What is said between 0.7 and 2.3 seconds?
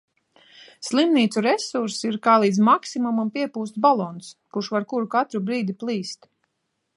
Slimnīcu resursi ir